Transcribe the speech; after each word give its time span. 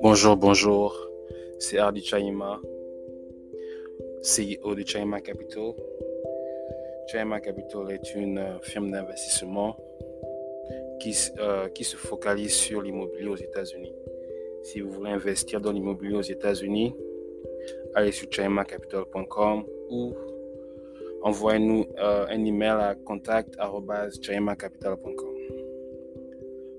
Bonjour, 0.00 0.36
bonjour. 0.36 0.96
C'est 1.58 1.78
Hardy 1.78 2.04
Chaima, 2.04 2.60
CEO 4.22 4.76
de 4.76 4.86
Chaima 4.86 5.20
Capital. 5.20 5.72
Chaima 7.08 7.40
Capital 7.40 7.90
est 7.90 8.14
une 8.14 8.38
euh, 8.38 8.60
firme 8.60 8.92
d'investissement 8.92 9.76
qui, 11.00 11.16
euh, 11.40 11.68
qui 11.70 11.82
se 11.82 11.96
focalise 11.96 12.54
sur 12.54 12.80
l'immobilier 12.80 13.26
aux 13.26 13.36
États-Unis. 13.36 13.92
Si 14.62 14.80
vous 14.80 14.92
voulez 14.92 15.10
investir 15.10 15.60
dans 15.60 15.72
l'immobilier 15.72 16.14
aux 16.14 16.22
États-Unis, 16.22 16.94
allez 17.94 18.12
sur 18.12 18.30
chaimacapital.com 18.30 19.64
ou 19.90 20.14
envoyez-nous 21.22 21.86
euh, 21.98 22.24
un 22.28 22.44
email 22.44 22.70
à 22.70 22.94
contact.chaimacapital.com. 22.94 25.34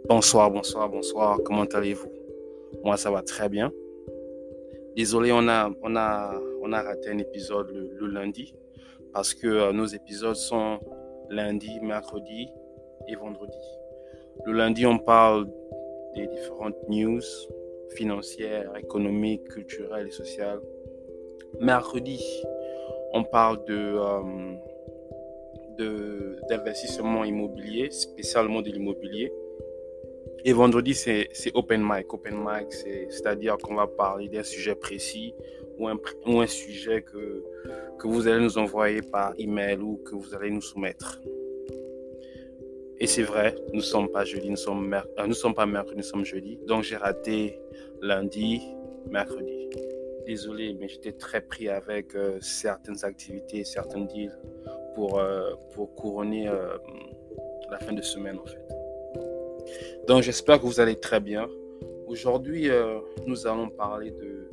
Bonsoir, 0.05 0.49
bonsoir, 0.49 0.89
bonsoir. 0.89 1.37
Comment 1.43 1.65
allez-vous? 1.65 2.18
Moi, 2.83 2.97
ça 2.97 3.11
va 3.11 3.21
très 3.21 3.49
bien. 3.49 3.71
Désolé, 4.95 5.31
on 5.31 5.47
a, 5.47 5.69
on 5.81 6.71
raté 6.71 7.09
un 7.09 7.17
épisode 7.17 7.69
le, 7.71 8.07
lundi 8.07 8.53
parce 9.13 9.33
que 9.33 9.47
euh, 9.47 9.71
nos 9.71 9.85
épisodes 9.85 10.35
sont 10.35 10.79
lundi, 11.29 11.79
mercredi 11.81 12.49
et 13.07 13.15
vendredi. 13.15 13.57
Le 14.45 14.53
lundi, 14.53 14.85
on 14.85 14.99
parle 14.99 15.47
des 16.15 16.27
différentes 16.27 16.77
news 16.89 17.21
financières, 17.95 18.75
économiques, 18.77 19.43
culturelles 19.45 20.07
et 20.07 20.11
sociales. 20.11 20.59
Mercredi, 21.59 22.23
on 23.13 23.23
parle 23.23 23.63
de, 23.65 23.97
euh, 25.79 26.35
d'investissement 26.49 27.23
immobilier, 27.23 27.89
spécialement 27.91 28.61
de 28.61 28.69
l'immobilier. 28.69 29.31
Et 30.45 30.53
vendredi, 30.53 30.93
c'est 30.93 31.29
open 31.53 31.81
mic. 31.83 32.13
Open 32.13 32.37
mic, 32.37 32.71
c'est-à-dire 32.71 33.57
qu'on 33.57 33.75
va 33.75 33.87
parler 33.87 34.29
d'un 34.29 34.43
sujet 34.43 34.75
précis 34.75 35.33
ou 35.77 35.87
un, 35.87 35.97
ou 36.25 36.39
un 36.39 36.47
sujet 36.47 37.01
que, 37.01 37.43
que 37.97 38.07
vous 38.07 38.27
allez 38.27 38.43
nous 38.43 38.57
envoyer 38.57 39.01
par 39.01 39.33
email 39.37 39.77
ou 39.77 39.97
que 39.97 40.15
vous 40.15 40.33
allez 40.35 40.51
nous 40.51 40.61
soumettre. 40.61 41.21
Et 43.01 43.07
c'est 43.07 43.23
vrai, 43.23 43.55
nous 43.69 43.77
ne 43.77 43.81
sommes 43.81 44.09
pas 44.09 44.25
jeudi, 44.25 44.49
nous 44.49 44.57
sommes, 44.57 44.93
euh, 44.93 45.25
nous 45.25 45.33
sommes 45.33 45.55
pas 45.55 45.65
mercredi, 45.65 45.97
nous 45.97 46.03
sommes 46.03 46.25
jeudi. 46.25 46.59
Donc 46.67 46.83
j'ai 46.83 46.97
raté 46.97 47.57
lundi, 48.01 48.61
mercredi. 49.09 49.69
Désolé, 50.25 50.75
mais 50.77 50.89
j'étais 50.89 51.13
très 51.13 51.39
pris 51.41 51.69
avec 51.69 52.13
euh, 52.15 52.37
certaines 52.41 53.03
activités, 53.05 53.63
certains 53.63 54.01
deals 54.01 54.37
pour, 54.95 55.17
euh, 55.17 55.53
pour 55.73 55.95
couronner 55.95 56.51
la 57.71 57.79
fin 57.79 57.93
de 57.93 58.01
semaine 58.01 58.37
en 58.37 58.45
fait. 58.45 58.78
Donc 60.09 60.23
j'espère 60.23 60.59
que 60.59 60.65
vous 60.65 60.79
allez 60.79 60.95
très 60.95 61.19
bien. 61.19 61.47
Aujourd'hui, 62.07 62.67
euh, 62.67 62.97
nous 63.27 63.45
allons 63.45 63.69
parler 63.69 64.09
de, 64.09 64.49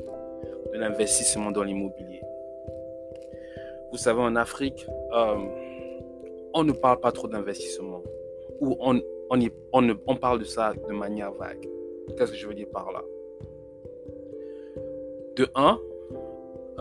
de 0.71 0.79
l'investissement 0.79 1.51
dans 1.51 1.63
l'immobilier. 1.63 2.21
Vous 3.91 3.97
savez, 3.97 4.21
en 4.21 4.37
Afrique, 4.37 4.87
euh, 5.15 5.37
on 6.53 6.63
ne 6.63 6.73
parle 6.73 7.01
pas 7.01 7.11
trop 7.11 7.27
d'investissement. 7.27 8.03
Ou 8.61 8.77
on, 8.81 9.01
on, 9.31 9.41
on, 9.73 9.97
on, 10.07 10.17
parle 10.17 10.41
de 10.41 10.45
ça 10.45 10.75
de 10.75 10.93
manière 10.93 11.33
vague. 11.33 11.67
Qu'est-ce 12.19 12.33
que 12.33 12.37
je 12.37 12.47
veux 12.47 12.55
dire 12.55 12.69
par 12.71 12.93
là? 12.93 13.03
De 15.37 15.49
un, 15.55 15.81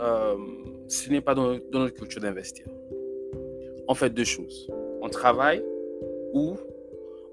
euh, 0.00 0.36
ce 0.86 1.08
n'est 1.08 1.22
pas 1.22 1.34
dans, 1.34 1.56
dans 1.72 1.78
notre 1.78 1.94
culture 1.94 2.20
d'investir. 2.20 2.66
On 3.88 3.94
fait 3.94 4.10
deux 4.10 4.24
choses. 4.24 4.70
On 5.00 5.08
travaille 5.08 5.64
ou 6.34 6.58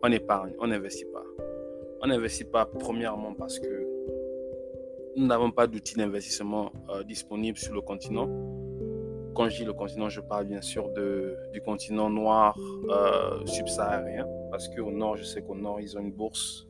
on 0.04 0.12
épargne, 0.12 0.54
on 0.60 0.68
n'investit 0.68 1.06
pas. 1.06 1.24
On 2.02 2.08
n'investit 2.08 2.44
pas 2.44 2.66
premièrement 2.66 3.34
parce 3.34 3.58
que 3.58 3.88
nous 5.16 5.26
n'avons 5.26 5.50
pas 5.50 5.66
d'outils 5.66 5.96
d'investissement 5.96 6.74
euh, 6.90 7.04
disponibles 7.04 7.58
sur 7.58 7.74
le 7.74 7.80
continent. 7.80 8.28
Quand 9.34 9.48
je 9.48 9.60
dis 9.60 9.66
le 9.66 9.72
continent, 9.72 10.10
je 10.10 10.20
parle 10.20 10.46
bien 10.46 10.62
sûr 10.62 10.90
de, 10.90 11.38
du 11.54 11.62
continent 11.62 12.10
noir 12.10 12.58
euh, 12.90 13.46
subsaharien, 13.46 14.28
parce 14.52 14.68
qu'au 14.68 14.92
nord, 14.92 15.16
je 15.16 15.24
sais 15.24 15.42
qu'au 15.42 15.56
nord, 15.56 15.80
ils 15.80 15.98
ont 15.98 16.02
une 16.02 16.12
bourse, 16.12 16.68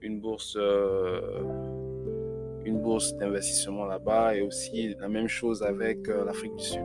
une 0.00 0.20
bourse, 0.20 0.56
euh, 0.56 1.20
une 2.64 2.80
bourse 2.80 3.16
d'investissement 3.16 3.84
là-bas, 3.84 4.36
et 4.36 4.42
aussi 4.42 4.94
la 5.00 5.08
même 5.08 5.28
chose 5.28 5.62
avec 5.62 6.06
l'Afrique 6.06 6.54
du 6.54 6.64
Sud. 6.64 6.84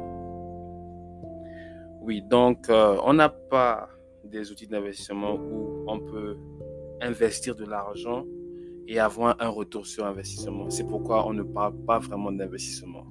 Oui, 2.02 2.24
donc 2.24 2.66
on 2.70 3.14
n'a 3.14 3.30
pas 3.30 3.90
des 4.25 4.52
outils 4.52 4.68
d'investissement 4.68 5.35
où 5.35 5.85
on 5.88 6.00
peut 6.00 6.38
investir 7.02 7.56
de 7.56 7.66
l'argent 7.66 8.25
et 8.88 9.00
avoir 9.00 9.35
un 9.40 9.50
retour 9.50 9.85
sur 9.85 10.06
investissement. 10.06 10.69
C'est 10.69 10.85
pourquoi 10.85 11.28
on 11.28 11.34
ne 11.34 11.44
parle 11.44 11.75
pas 11.85 12.00
vraiment 12.00 12.31
d'investissement. 12.31 13.06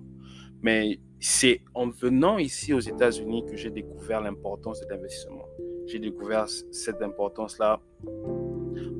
Mais 0.61 0.99
c'est 1.21 1.63
en 1.75 1.89
venant 1.89 2.39
ici 2.39 2.75
aux 2.75 2.81
États-Unis 2.81 3.45
que 3.47 3.57
j'ai 3.57 3.71
découvert 3.71 4.21
l'importance 4.21 4.81
de 4.81 4.87
l'investissement. 4.89 5.47
J'ai 5.87 6.01
découvert 6.01 6.47
cette 6.49 7.01
importance-là 7.01 7.81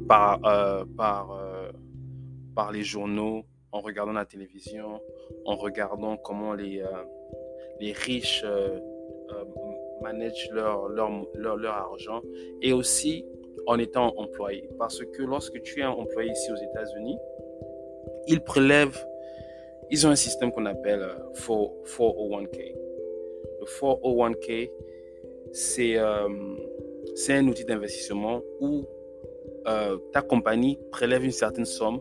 par, 0.09 0.45
euh, 0.45 0.85
par, 0.97 1.33
euh, 1.33 1.71
par 2.55 2.73
les 2.73 2.83
journaux, 2.83 3.45
en 3.73 3.81
regardant 3.81 4.13
la 4.13 4.25
télévision, 4.25 5.01
en 5.45 5.57
regardant 5.57 6.17
comment 6.17 6.55
les, 6.55 6.81
euh, 6.81 7.05
les 7.81 7.93
riches 7.93 8.45
managent 10.03 10.51
leur, 10.53 10.89
leur, 10.89 11.11
leur, 11.35 11.57
leur, 11.57 11.75
argent 11.75 12.23
et 12.63 12.73
aussi 12.73 13.27
en 13.67 13.79
étant 13.79 14.15
employé. 14.17 14.69
Parce 14.79 15.05
que 15.05 15.23
lorsque 15.23 15.61
tu 15.63 15.81
es 15.81 15.85
employé 15.85 16.31
ici 16.31 16.51
aux 16.53 16.57
États-Unis, 16.57 17.19
ils 18.27 18.41
prélèvent, 18.41 19.07
ils 19.91 20.07
ont 20.07 20.11
un 20.11 20.17
système 20.17 20.53
qu'on 20.53 20.67
appelle 20.67 21.07
401k. 21.35 22.75
Le 23.61 23.67
401k, 23.67 24.71
c'est 25.53 25.97
euh, 25.97 26.29
un 27.29 27.49
outil 27.49 27.65
d'investissement 27.65 28.43
où 28.61 28.85
euh, 29.67 29.99
ta 30.13 30.23
compagnie 30.23 30.79
prélève 30.91 31.25
une 31.25 31.33
certaine 31.33 31.65
somme, 31.65 32.01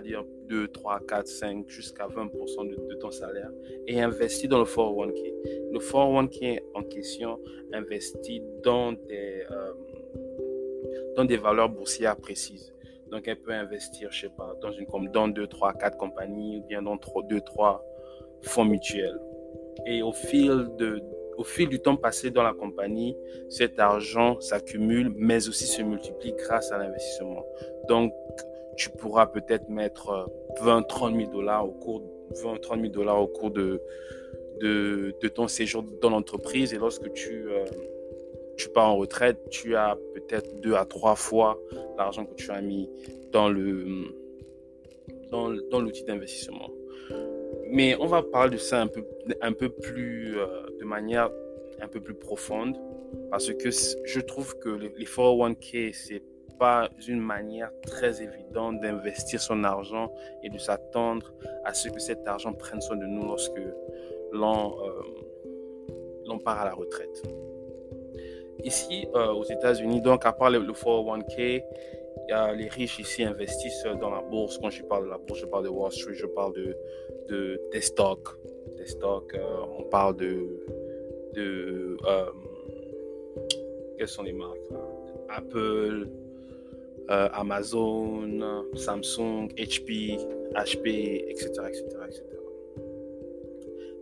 dire 0.00 0.24
2, 0.48 0.68
3, 0.68 1.00
4, 1.06 1.26
5, 1.26 1.68
jusqu'à 1.68 2.06
20% 2.06 2.68
de, 2.68 2.94
ton 2.94 3.10
salaire 3.10 3.50
et 3.86 4.00
investit 4.00 4.48
dans 4.48 4.58
le 4.58 4.64
401k. 4.64 5.34
Le 5.72 5.78
401k 5.78 6.60
en 6.74 6.82
question 6.82 7.38
investit 7.72 8.42
dans 8.62 8.92
des, 8.92 9.44
euh, 9.50 9.72
dans 11.16 11.24
des 11.24 11.36
valeurs 11.36 11.68
boursières 11.68 12.16
précises. 12.16 12.72
Donc, 13.10 13.28
elle 13.28 13.40
peut 13.40 13.52
investir, 13.52 14.10
je 14.10 14.22
sais 14.22 14.32
pas, 14.34 14.56
dans, 14.62 14.72
une, 14.72 14.86
dans 15.10 15.28
2, 15.28 15.46
3, 15.46 15.74
4 15.74 15.98
compagnies 15.98 16.58
ou 16.58 16.62
bien 16.62 16.82
dans 16.82 16.96
2, 16.96 17.40
3 17.40 17.84
fonds 18.42 18.64
mutuels. 18.64 19.20
Et 19.86 20.02
au 20.02 20.12
fil, 20.12 20.68
au 21.36 21.44
fil 21.44 21.68
du 21.68 21.80
temps 21.80 21.96
passé 21.96 22.30
dans 22.30 22.42
la 22.42 22.54
compagnie, 22.54 23.16
cet 23.48 23.78
argent 23.78 24.40
s'accumule, 24.40 25.12
mais 25.16 25.48
aussi 25.48 25.66
se 25.66 25.82
multiplie 25.82 26.34
grâce 26.38 26.72
à 26.72 26.78
l'investissement. 26.78 27.44
Donc, 27.88 28.12
tu 28.76 28.90
pourras 28.90 29.26
peut-être 29.26 29.68
mettre 29.68 30.30
20, 30.60 30.82
30 30.82 31.16
000 31.16 31.30
dollars 31.30 31.66
au 31.66 31.72
cours, 31.72 32.02
20, 32.42 32.60
30 32.60 32.80
000 32.80 32.92
dollars 32.92 33.20
au 33.20 33.26
cours 33.26 33.50
de, 33.50 33.80
de, 34.60 35.14
de 35.20 35.28
ton 35.28 35.48
séjour 35.48 35.82
dans 36.00 36.10
l'entreprise. 36.10 36.72
Et 36.72 36.78
lorsque 36.78 37.12
tu, 37.12 37.48
euh, 37.48 37.64
tu 38.56 38.68
pars 38.68 38.88
en 38.88 38.96
retraite, 38.96 39.38
tu 39.50 39.76
as 39.76 39.96
peut-être 40.14 40.60
deux 40.60 40.74
à 40.74 40.84
trois 40.84 41.16
fois 41.16 41.60
l'argent 41.96 42.24
que 42.24 42.34
tu 42.34 42.50
as 42.50 42.60
mis 42.60 42.88
dans 43.30 43.48
le 43.48 43.84
dans, 45.30 45.50
dans 45.70 45.80
l'outil 45.80 46.04
d'investissement. 46.04 46.70
Mais 47.68 47.96
on 47.98 48.06
va 48.06 48.22
parler 48.22 48.52
de 48.52 48.60
ça 48.60 48.82
un 48.82 48.86
peu, 48.86 49.02
un 49.40 49.52
peu 49.52 49.70
plus, 49.70 50.38
euh, 50.38 50.46
de 50.78 50.84
manière 50.84 51.30
un 51.80 51.88
peu 51.88 52.00
plus 52.00 52.14
profonde, 52.14 52.76
parce 53.30 53.52
que 53.52 53.70
je 53.70 54.20
trouve 54.20 54.58
que 54.58 54.68
les 54.68 54.90
401k, 54.90 55.92
c'est 55.94 56.22
pas 56.58 56.88
une 57.08 57.20
manière 57.20 57.70
très 57.82 58.22
évidente 58.22 58.80
d'investir 58.80 59.40
son 59.40 59.64
argent 59.64 60.12
et 60.42 60.50
de 60.50 60.58
s'attendre 60.58 61.32
à 61.64 61.74
ce 61.74 61.88
que 61.88 62.00
cet 62.00 62.26
argent 62.26 62.52
prenne 62.52 62.80
soin 62.80 62.96
de 62.96 63.06
nous 63.06 63.24
lorsque 63.24 63.60
l'on 64.32 64.78
euh, 66.28 66.38
part 66.44 66.60
à 66.60 66.64
la 66.64 66.74
retraite. 66.74 67.22
Ici, 68.64 69.08
euh, 69.14 69.32
aux 69.32 69.44
États-Unis, 69.44 70.00
donc 70.00 70.24
à 70.24 70.32
part 70.32 70.50
le, 70.50 70.60
401k, 70.60 71.62
il 72.28 72.30
y 72.30 72.32
a 72.32 72.52
les 72.52 72.68
riches 72.68 73.00
ici 73.00 73.24
investissent 73.24 73.86
dans 74.00 74.10
la 74.10 74.20
bourse. 74.20 74.58
Quand 74.58 74.70
je 74.70 74.82
parle 74.84 75.04
de 75.06 75.10
la 75.10 75.18
bourse, 75.18 75.40
je 75.40 75.46
parle 75.46 75.64
de 75.64 75.68
Wall 75.68 75.90
Street, 75.90 76.14
je 76.14 76.26
parle 76.26 76.52
de, 76.54 76.76
de 77.28 77.60
des 77.72 77.80
stocks. 77.80 78.28
Des 78.76 78.86
stocks, 78.86 79.34
euh, 79.34 79.78
on 79.78 79.82
parle 79.84 80.16
de. 80.16 80.64
de 81.34 81.96
euh, 82.06 82.26
quelles 83.98 84.08
sont 84.08 84.22
les 84.22 84.32
marques 84.32 84.58
Apple, 85.28 86.08
euh, 87.10 87.28
Amazon, 87.32 88.64
Samsung, 88.74 89.48
HP, 89.56 90.18
HP, 90.54 91.24
etc., 91.28 91.50
etc., 91.68 91.84
etc. 92.06 92.24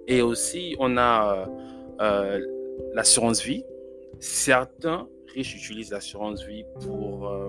Et 0.06 0.22
aussi, 0.22 0.76
on 0.78 0.96
a 0.96 1.48
euh, 2.00 2.40
l'assurance 2.94 3.42
vie 3.42 3.64
Certains 4.20 5.08
riches 5.34 5.54
utilisent 5.54 5.92
l'assurance 5.92 6.44
vie 6.44 6.64
pour, 6.80 7.28
euh, 7.28 7.48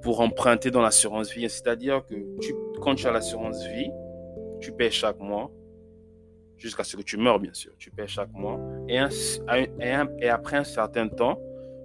pour 0.00 0.20
emprunter 0.20 0.70
dans 0.70 0.80
l'assurance 0.80 1.30
vie. 1.30 1.48
C'est-à-dire 1.50 2.04
que 2.06 2.14
tu, 2.40 2.54
quand 2.80 2.94
tu 2.94 3.06
as 3.06 3.12
l'assurance 3.12 3.62
vie, 3.66 3.90
tu 4.60 4.72
paies 4.72 4.90
chaque 4.90 5.18
mois, 5.18 5.50
jusqu'à 6.56 6.84
ce 6.84 6.96
que 6.96 7.02
tu 7.02 7.18
meurs, 7.18 7.38
bien 7.38 7.52
sûr. 7.52 7.72
Tu 7.78 7.90
paies 7.90 8.06
chaque 8.06 8.32
mois. 8.32 8.58
Et, 8.88 8.98
après 10.28 10.56
un 10.56 10.64
certain 10.64 11.08
temps, 11.08 11.38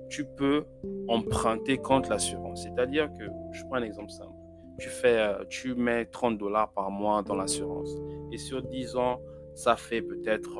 tu 0.10 0.26
peux 0.26 0.66
emprunter 1.08 1.78
contre 1.78 2.10
l'assurance. 2.10 2.64
C'est-à-dire 2.64 3.12
que, 3.14 3.26
je 3.52 3.64
prends 3.66 3.76
un 3.76 3.84
exemple 3.84 4.12
simple. 4.12 4.34
Tu, 4.80 4.90
fais, 4.90 5.18
euh, 5.18 5.44
tu 5.50 5.76
mets 5.76 6.06
30 6.06 6.38
dollars 6.38 6.72
par 6.72 6.90
mois 6.90 7.22
dans 7.22 7.36
l'assurance. 7.36 7.90
Et 8.32 8.38
sur 8.38 8.62
10 8.62 8.96
ans, 8.96 9.20
ça 9.56 9.76
fait 9.76 10.02
peut-être 10.02 10.58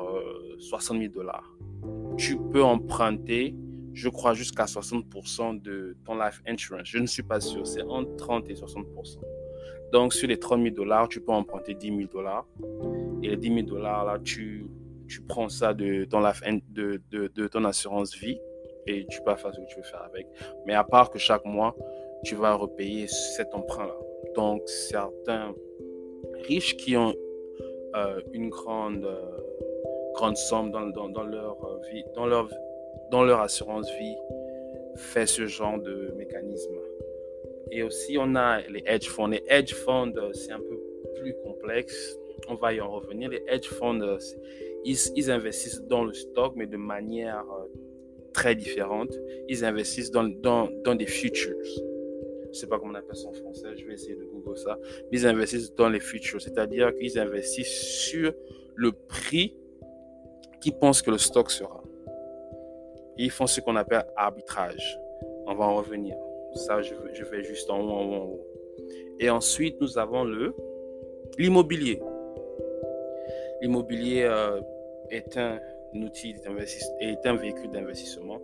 60 0.58 0.96
euh, 0.96 1.00
000 1.00 1.12
dollars. 1.12 1.56
Tu 2.16 2.36
peux 2.36 2.62
emprunter 2.62 3.54
je 3.92 4.08
crois, 4.08 4.34
jusqu'à 4.34 4.64
60% 4.64 5.60
de 5.60 5.96
ton 6.04 6.14
life 6.14 6.42
insurance. 6.46 6.82
Je 6.84 6.98
ne 6.98 7.06
suis 7.06 7.22
pas 7.22 7.40
sûr, 7.40 7.66
c'est 7.66 7.82
entre 7.82 8.14
30 8.16 8.48
et 8.48 8.54
60%. 8.54 9.18
Donc, 9.92 10.14
sur 10.14 10.28
les 10.28 10.38
30 10.38 10.62
000 10.62 10.74
dollars, 10.74 11.08
tu 11.08 11.20
peux 11.20 11.32
emprunter 11.32 11.74
10 11.74 11.88
000 11.88 12.00
dollars. 12.12 12.46
Et 13.22 13.28
les 13.28 13.36
10 13.36 13.48
000 13.48 13.66
dollars, 13.66 14.04
là, 14.04 14.18
tu, 14.22 14.66
tu 15.08 15.20
prends 15.22 15.48
ça 15.48 15.74
de 15.74 16.04
de, 16.04 17.02
de 17.10 17.48
ton 17.48 17.64
assurance 17.64 18.16
vie 18.16 18.38
tu 19.08 19.20
peux 19.22 19.34
faire 19.36 19.52
ce 19.54 19.60
que 19.60 19.66
tu 19.66 19.76
veux 19.76 19.82
faire 19.82 20.02
avec. 20.02 20.26
Mais 20.66 20.74
à 20.74 20.84
part 20.84 21.10
que 21.10 21.18
chaque 21.18 21.44
mois, 21.44 21.74
tu 22.24 22.34
vas 22.34 22.54
repayer 22.54 23.06
cet 23.08 23.54
emprunt-là. 23.54 23.96
Donc, 24.34 24.62
certains 24.68 25.54
riches 26.46 26.76
qui 26.76 26.96
ont 26.96 27.14
euh, 27.96 28.20
une 28.32 28.48
grande, 28.50 29.04
euh, 29.04 30.12
grande 30.14 30.36
somme 30.36 30.70
dans, 30.70 30.86
dans, 30.86 31.08
dans 31.08 31.24
leur 31.24 31.56
vie, 31.90 32.04
dans 32.14 32.26
leur 32.26 32.48
dans 33.10 33.24
leur 33.24 33.40
assurance 33.40 33.90
vie 33.98 34.16
fait 34.96 35.26
ce 35.26 35.46
genre 35.46 35.78
de 35.78 36.14
mécanisme. 36.16 36.74
Et 37.70 37.82
aussi, 37.82 38.16
on 38.18 38.34
a 38.34 38.60
les 38.62 38.82
hedge 38.86 39.08
funds. 39.08 39.28
Les 39.28 39.42
hedge 39.48 39.74
funds, 39.74 40.12
euh, 40.16 40.32
c'est 40.32 40.52
un 40.52 40.60
peu 40.60 40.80
plus 41.20 41.34
complexe. 41.42 42.16
On 42.48 42.54
va 42.54 42.72
y 42.72 42.80
en 42.80 42.90
revenir. 42.90 43.30
Les 43.30 43.42
hedge 43.46 43.68
funds, 43.68 44.00
euh, 44.00 44.18
ils, 44.84 45.30
investissent 45.30 45.82
dans 45.82 46.04
le 46.04 46.12
stock, 46.12 46.54
mais 46.56 46.66
de 46.66 46.76
manière 46.76 47.44
euh, 47.52 47.66
très 48.40 48.54
différente. 48.54 49.12
Ils 49.48 49.64
investissent 49.64 50.10
dans, 50.10 50.24
dans, 50.24 50.68
dans 50.84 50.94
des 50.94 51.06
futures. 51.06 51.58
Je 52.52 52.58
sais 52.58 52.66
pas 52.66 52.78
comment 52.78 52.92
on 52.92 52.94
appelle 52.94 53.16
ça 53.16 53.28
en 53.28 53.32
français, 53.32 53.68
je 53.76 53.84
vais 53.86 53.94
essayer 53.94 54.16
de 54.16 54.24
Google 54.24 54.56
ça. 54.56 54.78
Mais 55.10 55.18
ils 55.18 55.26
investissent 55.26 55.74
dans 55.74 55.88
les 55.88 56.00
futures, 56.00 56.40
c'est-à-dire 56.40 56.94
qu'ils 56.96 57.18
investissent 57.18 57.80
sur 58.08 58.32
le 58.74 58.92
prix 58.92 59.54
qu'ils 60.60 60.76
pensent 60.82 61.02
que 61.02 61.10
le 61.10 61.18
stock 61.18 61.50
sera 61.50 61.80
ils 63.18 63.30
font 63.30 63.46
ce 63.46 63.60
qu'on 63.60 63.76
appelle 63.76 64.04
arbitrage. 64.16 64.98
On 65.46 65.54
va 65.54 65.66
en 65.66 65.76
revenir. 65.76 66.16
Ça, 66.54 66.80
je, 66.80 66.94
je 67.12 67.24
vais 67.24 67.44
juste 67.44 67.68
en 67.70 67.78
haut, 67.80 67.90
en 67.90 68.04
haut, 68.04 68.14
en 68.14 68.24
haut. 68.24 68.46
Et 69.18 69.28
ensuite, 69.28 69.78
nous 69.80 69.98
avons 69.98 70.24
le 70.24 70.54
l'immobilier. 71.38 72.00
L'immobilier 73.60 74.22
euh, 74.22 74.60
est 75.10 75.36
un 75.36 75.60
outil 75.94 76.34
d'investissement, 76.34 76.96
est 77.00 77.26
un 77.26 77.36
véhicule 77.36 77.70
d'investissement 77.70 78.40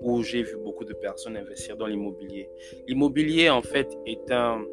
où 0.00 0.22
j'ai 0.22 0.42
vu 0.42 0.56
beaucoup 0.56 0.84
de 0.84 0.92
personnes 0.92 1.36
investir 1.36 1.76
dans 1.76 1.86
l'immobilier. 1.86 2.48
L'immobilier, 2.86 3.48
en 3.50 3.62
fait, 3.62 3.88
est 4.06 4.30
un... 4.30 4.64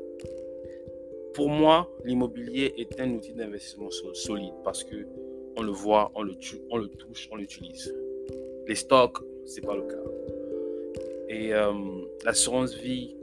Pour 1.34 1.48
moi, 1.48 1.90
l'immobilier 2.04 2.74
est 2.78 3.00
un 3.00 3.10
outil 3.14 3.34
d'investissement 3.34 3.90
solide 4.14 4.54
parce 4.64 4.84
que 4.84 5.08
on 5.58 5.64
le 5.64 5.72
voit, 5.72 6.12
on 6.16 6.24
le, 6.24 6.34
on 6.70 6.78
le 6.78 6.88
touche, 6.88 7.30
on 7.32 7.36
l'utilise. 7.36 7.94
Les 8.68 8.76
stocks, 8.76 9.18
c'est 9.46 9.66
pas 9.66 9.76
le 9.76 9.84
cas. 9.84 10.12
Et 11.30 11.54
euh, 11.54 11.72
l'assurance 12.26 12.76
vie 12.76 13.16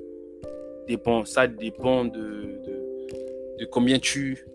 dépend, 0.87 1.25
ça 1.25 1.47
dépend 1.47 2.05
de, 2.05 2.61
de, 3.59 3.65
combien 3.67 3.99
tu 3.99 4.47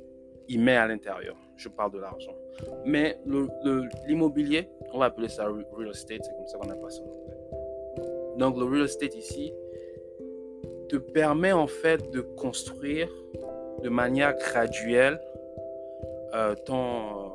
y 0.50 0.57
mets 0.57 0.75
à 0.75 0.88
l'intérieur. 0.88 1.35
Je 1.56 1.69
parle 1.69 1.91
de 1.91 2.00
l'argent. 2.00 2.35
Mais 2.86 3.18
l'immobilier, 4.08 4.70
on 4.94 5.00
va 5.00 5.06
appeler 5.06 5.30
ça 5.30 5.48
real 5.48 5.90
estate, 5.90 6.24
c'est 6.24 6.36
comme 6.36 6.48
ça 6.48 6.58
qu'on 6.58 6.70
appelle 6.70 6.92
ça 6.92 7.04
Donc 8.38 8.58
le 8.58 8.66
real 8.66 8.86
estate 8.86 9.16
ici 9.16 9.54
te 10.90 10.98
permet 10.98 11.52
en 11.52 11.68
fait 11.68 12.12
de 12.12 12.22
construire 12.22 13.10
de 13.82 13.90
manière 13.90 14.36
graduelle 14.38 15.20
euh, 16.34 16.56
ton, 16.66 17.32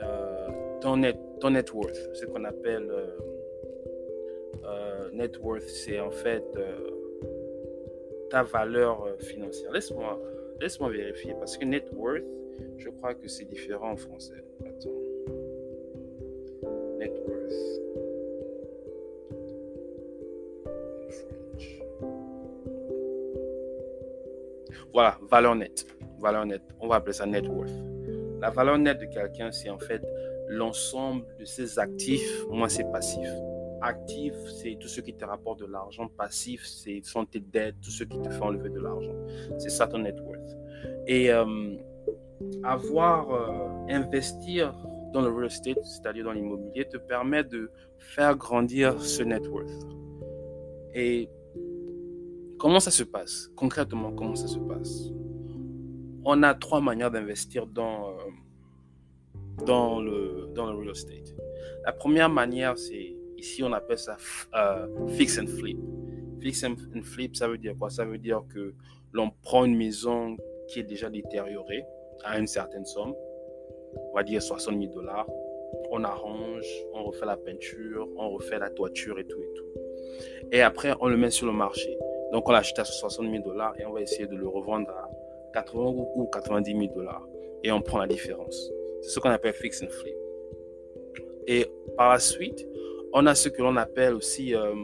euh, 0.00 0.48
ton, 0.80 0.96
net, 0.96 1.16
ton 1.40 1.50
net 1.50 1.72
worth, 1.72 1.96
ce 2.14 2.26
qu'on 2.26 2.44
appelle 2.44 2.90
net 5.12 5.38
worth, 5.38 5.68
c'est 5.68 6.00
en 6.00 6.10
fait 6.10 6.44
euh, 6.56 6.90
ta 8.30 8.42
valeur 8.42 9.04
euh, 9.04 9.16
financière. 9.18 9.70
Laisse-moi 9.72 10.20
laisse 10.60 10.80
vérifier 10.80 11.34
parce 11.38 11.56
que 11.56 11.64
net 11.64 11.88
worth, 11.92 12.24
je 12.76 12.88
crois 12.88 13.14
que 13.14 13.28
c'est 13.28 13.44
différent 13.44 13.92
en 13.92 13.96
français. 13.96 14.44
Attends. 14.64 14.90
Net 16.98 17.12
worth. 17.26 17.82
Voilà, 24.92 25.18
valeur 25.22 25.54
nette. 25.54 25.86
Valeur 26.20 26.44
nette. 26.46 26.62
On 26.80 26.88
va 26.88 26.96
appeler 26.96 27.14
ça 27.14 27.26
net 27.26 27.46
worth. 27.48 27.72
La 28.40 28.50
valeur 28.50 28.78
nette 28.78 29.00
de 29.00 29.06
quelqu'un, 29.06 29.50
c'est 29.52 29.70
en 29.70 29.78
fait 29.78 30.02
l'ensemble 30.48 31.24
de 31.38 31.44
ses 31.44 31.78
actifs 31.78 32.44
moins 32.50 32.68
ses 32.68 32.84
passifs. 32.84 33.32
Actif, 33.80 34.34
c'est 34.60 34.76
tout 34.78 34.86
ce 34.88 35.00
qui 35.00 35.14
te 35.14 35.24
rapporte 35.24 35.60
de 35.60 35.66
l'argent. 35.66 36.08
Passif, 36.08 36.64
c'est 36.64 37.00
sont 37.04 37.24
tes 37.24 37.40
dettes, 37.40 37.76
tout 37.82 37.90
ce 37.90 38.04
qui 38.04 38.20
te 38.20 38.30
fait 38.30 38.42
enlever 38.42 38.68
de 38.68 38.78
l'argent. 38.78 39.14
C'est 39.58 39.70
ça 39.70 39.88
ton 39.88 39.98
net 39.98 40.20
worth. 40.20 40.56
Et 41.06 41.32
euh, 41.32 41.76
avoir, 42.62 43.30
euh, 43.30 43.86
investir 43.88 44.74
dans 45.12 45.20
le 45.20 45.28
real 45.28 45.46
estate, 45.46 45.84
c'est-à-dire 45.84 46.24
dans 46.24 46.32
l'immobilier, 46.32 46.86
te 46.86 46.96
permet 46.96 47.44
de 47.44 47.70
faire 47.98 48.36
grandir 48.36 49.00
ce 49.00 49.22
net 49.22 49.46
worth. 49.48 49.86
Et 50.94 51.28
comment 52.58 52.80
ça 52.80 52.90
se 52.90 53.02
passe? 53.04 53.50
Concrètement, 53.56 54.12
comment 54.12 54.34
ça 54.34 54.46
se 54.46 54.58
passe? 54.58 55.10
On 56.24 56.42
a 56.42 56.54
trois 56.54 56.80
manières 56.80 57.10
d'investir 57.10 57.66
dans, 57.66 58.10
euh, 58.10 59.64
dans, 59.66 60.00
le, 60.00 60.50
dans 60.54 60.70
le 60.70 60.78
real 60.78 60.90
estate. 60.90 61.34
La 61.84 61.92
première 61.92 62.30
manière, 62.30 62.78
c'est 62.78 63.16
Ici, 63.42 63.64
on 63.64 63.72
appelle 63.72 63.98
ça 63.98 64.16
euh, 64.54 65.08
fix 65.08 65.36
and 65.36 65.48
flip. 65.48 65.76
Fix 66.40 66.62
and 66.62 66.76
flip, 67.02 67.34
ça 67.34 67.48
veut 67.48 67.58
dire 67.58 67.74
quoi? 67.76 67.90
Ça 67.90 68.04
veut 68.04 68.18
dire 68.18 68.42
que 68.48 68.72
l'on 69.12 69.30
prend 69.42 69.64
une 69.64 69.76
maison 69.76 70.36
qui 70.68 70.78
est 70.78 70.84
déjà 70.84 71.10
détériorée 71.10 71.82
à 72.24 72.38
une 72.38 72.46
certaine 72.46 72.84
somme, 72.84 73.14
on 73.96 74.14
va 74.14 74.22
dire 74.22 74.42
60 74.42 74.78
000 74.78 74.92
dollars. 74.92 75.28
On 75.90 76.04
arrange, 76.04 76.66
on 76.94 77.04
refait 77.04 77.26
la 77.26 77.36
peinture, 77.36 78.08
on 78.16 78.30
refait 78.30 78.58
la 78.58 78.70
toiture 78.70 79.18
et 79.18 79.24
tout 79.24 79.42
et 79.42 79.52
tout. 79.54 79.66
Et 80.50 80.62
après, 80.62 80.92
on 81.00 81.08
le 81.08 81.16
met 81.16 81.30
sur 81.30 81.46
le 81.46 81.52
marché. 81.52 81.96
Donc, 82.32 82.48
on 82.48 82.52
l'achète 82.52 82.78
à 82.78 82.84
60 82.84 83.30
000 83.30 83.42
dollars 83.42 83.74
et 83.78 83.84
on 83.84 83.92
va 83.92 84.00
essayer 84.00 84.26
de 84.26 84.36
le 84.36 84.48
revendre 84.48 84.90
à 84.90 85.10
80 85.54 85.80
ou 86.16 86.26
90 86.32 86.70
000 86.70 86.94
dollars. 86.94 87.26
Et 87.62 87.70
on 87.72 87.80
prend 87.80 87.98
la 87.98 88.06
différence. 88.06 88.70
C'est 89.02 89.10
ce 89.10 89.20
qu'on 89.20 89.30
appelle 89.30 89.52
fix 89.52 89.82
and 89.82 89.88
flip. 89.88 90.16
Et 91.46 91.66
par 91.96 92.10
la 92.12 92.18
suite, 92.18 92.66
on 93.12 93.26
a 93.26 93.34
ce 93.34 93.48
que 93.48 93.62
l'on 93.62 93.76
appelle 93.76 94.14
aussi 94.14 94.54
euh, 94.54 94.74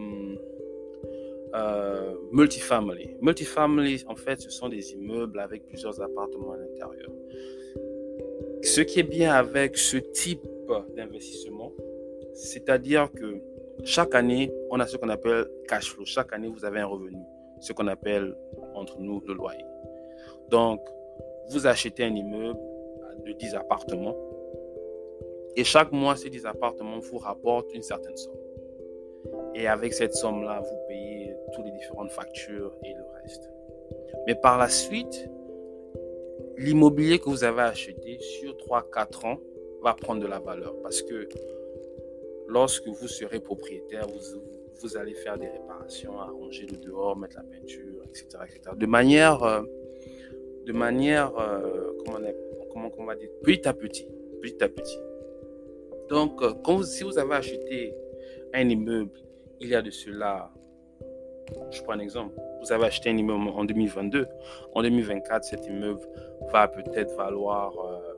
euh, 1.55 2.15
multifamily. 2.33 3.17
Multifamily, 3.21 4.05
en 4.07 4.17
fait, 4.17 4.41
ce 4.41 4.51
sont 4.51 4.69
des 4.69 4.93
immeubles 4.93 5.41
avec 5.41 5.67
plusieurs 5.67 6.01
appartements 6.01 6.53
à 6.53 6.57
l'intérieur. 6.57 7.11
Ce 8.63 8.81
qui 8.81 9.01
est 9.01 9.11
bien 9.19 9.33
avec 9.33 9.77
ce 9.77 9.97
type 9.97 10.43
d'investissement, 10.97 11.73
c'est-à-dire 12.35 13.11
que 13.13 13.41
chaque 13.85 14.15
année, 14.15 14.53
on 14.71 14.81
a 14.81 14.87
ce 14.87 14.97
qu'on 14.97 15.09
appelle 15.09 15.47
cash 15.69 15.93
flow. 15.93 16.05
Chaque 16.05 16.33
année, 16.33 16.49
vous 16.49 16.65
avez 16.65 16.81
un 16.81 16.87
revenu, 16.87 17.23
ce 17.61 17.73
qu'on 17.73 17.87
appelle 17.87 18.37
entre 18.75 18.99
nous 19.01 19.23
le 19.27 19.35
loyer. 19.35 19.65
Donc, 20.51 20.81
vous 21.51 21.67
achetez 21.67 22.05
un 22.05 22.15
immeuble 22.15 22.59
de 23.25 23.33
10 23.33 23.55
appartements 23.55 24.17
et 25.59 25.65
chaque 25.65 25.91
mois, 25.91 26.15
ces 26.15 26.31
10 26.31 26.47
appartements 26.47 27.01
vous 27.01 27.19
rapportent 27.19 27.75
une 27.75 27.83
certaine 27.83 28.17
somme. 28.17 28.39
Et 29.57 29.67
avec 29.67 29.93
cette 29.93 30.15
somme-là, 30.15 30.61
vous 30.61 30.77
payez 30.87 31.18
toutes 31.55 31.65
les 31.67 31.73
différentes 31.73 32.11
factures 32.11 32.75
et 32.85 32.95
le 32.95 33.05
reste. 33.23 33.51
Mais 34.27 34.35
par 34.35 34.59
la 34.59 34.69
suite, 34.69 35.29
l'immobilier 36.57 37.19
que 37.19 37.29
vous 37.29 37.45
avez 37.45 37.63
acheté 37.63 38.19
sur 38.21 38.57
3-4 38.57 39.27
ans 39.27 39.39
va 39.83 39.95
prendre 39.95 40.21
de 40.21 40.27
la 40.27 40.41
valeur 40.41 40.75
parce 40.83 41.03
que 41.03 41.29
lorsque 42.49 42.87
vous 42.87 43.09
serez 43.09 43.41
propriétaire, 43.41 44.07
vous, 44.81 44.97
allez 44.97 45.15
faire 45.15 45.39
des 45.39 45.49
réparations, 45.49 46.19
arranger 46.19 46.67
le 46.67 46.77
dehors, 46.77 47.17
mettre 47.17 47.37
la 47.37 47.43
peinture, 47.43 48.03
etc. 48.09 48.27
etc. 48.45 48.77
de 48.77 48.87
manière, 48.87 49.43
euh, 49.43 49.63
de 50.67 50.73
manière 50.73 51.37
euh, 51.39 51.93
comment, 52.05 52.19
on, 52.19 52.69
comment 52.69 52.91
on 52.97 53.05
va 53.05 53.17
dire, 53.17 53.29
petit 53.43 53.67
à 53.67 53.75
petit. 53.75 54.07
Petit 54.41 54.63
à 54.63 54.69
petit. 54.69 54.99
Donc, 56.09 56.43
euh, 56.43 56.83
si 56.85 57.03
vous 57.03 57.19
avez 57.19 57.35
acheté 57.35 57.95
un 58.55 58.69
immeuble 58.69 59.21
il 59.61 59.69
y 59.69 59.75
a 59.75 59.83
de 59.83 59.91
cela, 59.91 60.51
je 61.71 61.83
prends 61.83 61.95
un 61.95 62.01
exemple, 62.01 62.35
vous 62.61 62.73
avez 62.73 62.85
acheté 62.85 63.11
un 63.11 63.17
immeuble 63.17 63.49
en 63.49 63.65
2022. 63.65 64.27
En 64.75 64.83
2024, 64.83 65.45
cet 65.45 65.67
immeuble 65.67 66.01
va 66.53 66.69
peut-être 66.69 67.15
valoir 67.17 67.75
euh, 67.79 68.15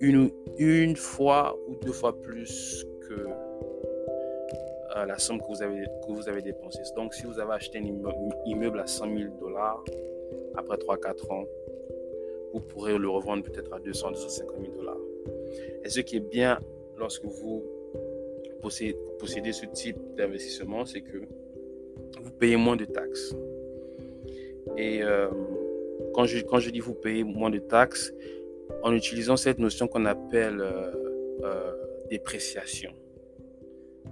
une, 0.00 0.30
une 0.58 0.96
fois 0.96 1.56
ou 1.68 1.76
deux 1.76 1.92
fois 1.92 2.20
plus 2.20 2.86
que 3.08 3.28
euh, 4.96 5.06
la 5.06 5.18
somme 5.18 5.40
que 5.40 5.46
vous 5.46 5.62
avez, 5.62 5.84
que 6.06 6.12
vous 6.12 6.28
avez 6.28 6.42
dépensée. 6.42 6.82
Donc, 6.96 7.14
si 7.14 7.24
vous 7.24 7.38
avez 7.38 7.52
acheté 7.52 7.78
un 7.78 7.84
immeuble 8.46 8.80
à 8.80 8.86
100 8.86 9.16
000 9.16 9.30
dollars, 9.38 9.82
après 10.54 10.76
3-4 10.76 11.32
ans, 11.32 11.44
vous 12.52 12.60
pourrez 12.60 12.98
le 12.98 13.08
revendre 13.08 13.42
peut-être 13.44 13.72
à 13.72 13.80
200, 13.80 14.12
250 14.12 14.56
000 14.60 14.72
dollars. 14.72 14.98
Et 15.84 15.88
ce 15.88 16.00
qui 16.00 16.16
est 16.16 16.20
bien 16.20 16.58
lorsque 16.98 17.24
vous 17.24 17.64
possédez, 18.60 19.52
ce 19.52 19.66
type 19.66 19.96
d'investissement, 20.14 20.84
c'est 20.84 21.00
que 21.00 21.22
vous 22.22 22.30
payez 22.32 22.56
moins 22.56 22.76
de 22.76 22.84
taxes. 22.84 23.34
Et 24.76 25.02
euh, 25.02 25.28
quand, 26.14 26.24
je, 26.24 26.40
quand 26.44 26.58
je 26.58 26.70
dis 26.70 26.80
vous 26.80 26.94
payez 26.94 27.24
moins 27.24 27.50
de 27.50 27.58
taxes, 27.58 28.12
en 28.82 28.92
utilisant 28.94 29.36
cette 29.36 29.58
notion 29.58 29.86
qu'on 29.86 30.06
appelle 30.06 30.60
euh, 30.60 30.92
euh, 31.44 31.72
dépréciation, 32.10 32.92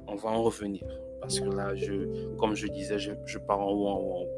on 0.06 0.16
va 0.16 0.30
en 0.30 0.42
revenir. 0.42 0.86
Parce 1.20 1.40
que 1.40 1.48
là, 1.48 1.74
je, 1.74 2.34
comme 2.36 2.54
je 2.54 2.66
disais, 2.66 2.98
je, 2.98 3.12
je 3.26 3.38
pars 3.38 3.60
en 3.60 3.70
haut, 3.70 3.88
en 3.88 3.98
haut. 3.98 4.28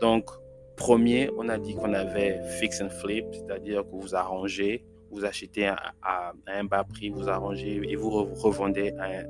Donc, 0.00 0.30
premier, 0.76 1.30
on 1.36 1.48
a 1.48 1.58
dit 1.58 1.74
qu'on 1.74 1.92
avait 1.92 2.40
fix 2.58 2.80
and 2.80 2.90
flip, 2.90 3.26
c'est-à-dire 3.32 3.82
que 3.82 3.90
vous 3.92 4.14
arrangez, 4.14 4.84
vous 5.10 5.24
achetez 5.24 5.66
à, 5.66 6.32
un 6.46 6.64
bas 6.64 6.84
prix, 6.84 7.10
vous 7.10 7.28
arrangez 7.28 7.80
et 7.84 7.96
vous 7.96 8.10
revendez 8.10 8.94
à 8.98 9.04
un, 9.04 9.24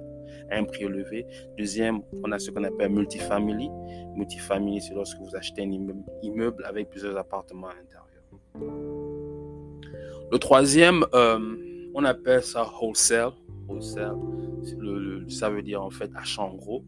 prix 0.64 0.84
élevé. 0.84 1.26
Deuxième, 1.58 2.00
on 2.24 2.32
a 2.32 2.38
ce 2.38 2.50
qu'on 2.50 2.64
appelle 2.64 2.90
multifamily. 2.90 3.70
Multifamily, 4.16 4.80
c'est 4.80 4.94
lorsque 4.94 5.18
vous 5.18 5.34
achetez 5.36 5.62
un 5.62 5.70
immeuble 6.22 6.64
avec 6.64 6.90
plusieurs 6.90 7.16
appartements 7.16 7.68
à 7.68 7.74
l'intérieur. 7.74 8.10
Le 10.30 10.38
troisième, 10.38 11.04
euh, 11.14 11.90
on 11.94 12.04
appelle 12.04 12.42
ça 12.42 12.68
wholesale. 12.80 13.32
Wholesale, 13.68 14.16
ça 15.28 15.50
veut 15.50 15.62
dire 15.62 15.82
en 15.82 15.90
fait 15.90 16.10
achat 16.14 16.42
en 16.42 16.54
gros. 16.54 16.84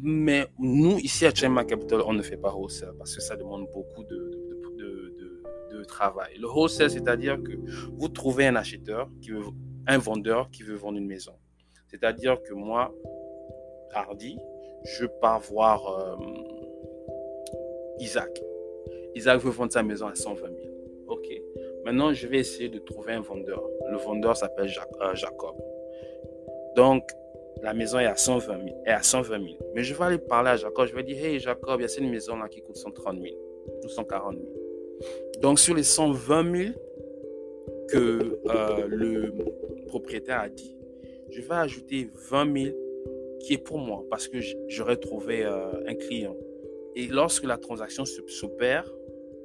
Mais 0.00 0.46
nous, 0.58 0.98
ici 0.98 1.26
à 1.26 1.34
Chema 1.34 1.64
Capital, 1.64 2.02
on 2.06 2.12
ne 2.12 2.22
fait 2.22 2.36
pas 2.36 2.54
wholesale 2.54 2.94
parce 2.96 3.14
que 3.14 3.20
ça 3.20 3.36
demande 3.36 3.66
beaucoup 3.74 4.04
de, 4.04 4.30
de, 5.70 5.84
travail. 5.84 6.36
Le 6.38 6.46
wholesale, 6.48 6.90
c'est-à-dire 6.90 7.40
que 7.42 7.52
vous 7.96 8.08
trouvez 8.08 8.46
un 8.46 8.56
acheteur, 8.56 9.08
qui 9.22 9.30
veut, 9.30 9.44
un 9.86 9.96
vendeur 9.96 10.50
qui 10.50 10.62
veut 10.62 10.74
vendre 10.74 10.98
une 10.98 11.06
maison. 11.06 11.32
C'est-à-dire 11.88 12.42
que 12.42 12.52
moi, 12.52 12.94
Hardy, 13.92 14.38
je 14.84 15.06
pars 15.06 15.40
voir 15.40 15.86
euh, 15.88 16.16
Isaac. 17.98 18.42
Isaac 19.14 19.40
veut 19.40 19.50
vendre 19.50 19.72
sa 19.72 19.82
maison 19.82 20.06
à 20.06 20.14
120 20.14 20.46
000. 20.46 20.52
OK. 21.08 21.26
Maintenant, 21.84 22.12
je 22.12 22.26
vais 22.26 22.38
essayer 22.38 22.68
de 22.68 22.78
trouver 22.78 23.14
un 23.14 23.20
vendeur. 23.20 23.62
Le 23.90 23.96
vendeur 23.96 24.36
s'appelle 24.36 24.70
euh, 25.00 25.14
Jacob. 25.14 25.56
Donc, 26.76 27.10
la 27.62 27.74
maison 27.74 27.98
est 27.98 28.06
à 28.06 28.16
120 28.16 28.64
000. 28.64 28.82
Est 28.84 28.90
à 28.90 29.02
120 29.02 29.38
000. 29.38 29.44
Mais 29.74 29.82
je 29.82 29.94
vais 29.94 30.04
aller 30.04 30.18
parler 30.18 30.50
à 30.50 30.56
Jacob. 30.56 30.86
Je 30.86 30.94
vais 30.94 31.02
dire, 31.02 31.24
hey 31.24 31.40
Jacob, 31.40 31.80
il 31.80 31.82
y 31.82 31.86
a 31.86 31.88
cette 31.88 32.04
maison-là 32.04 32.48
qui 32.48 32.60
coûte 32.62 32.76
130 32.76 33.18
000 33.20 33.34
ou 33.82 33.88
140 33.88 34.36
000. 34.36 34.46
Donc 35.40 35.58
sur 35.58 35.74
les 35.74 35.82
120 35.82 36.56
000 36.56 36.74
que 37.88 38.38
euh, 38.46 38.86
le 38.86 39.32
propriétaire 39.86 40.40
a 40.40 40.48
dit, 40.48 40.77
je 41.30 41.40
vais 41.40 41.54
ajouter 41.54 42.10
20 42.30 42.56
000 42.62 42.76
qui 43.40 43.54
est 43.54 43.58
pour 43.58 43.78
moi 43.78 44.04
parce 44.10 44.28
que 44.28 44.38
j'aurais 44.68 44.96
trouvé 44.96 45.44
euh, 45.44 45.86
un 45.86 45.94
client. 45.94 46.36
Et 46.96 47.06
lorsque 47.06 47.44
la 47.44 47.56
transaction 47.56 48.04
s'opère, 48.04 48.90